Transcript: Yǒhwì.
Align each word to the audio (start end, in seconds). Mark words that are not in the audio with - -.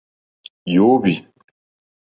Yǒhwì. 0.73 1.13